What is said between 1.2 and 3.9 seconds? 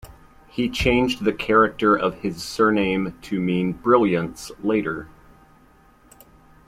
the character of his surname to mean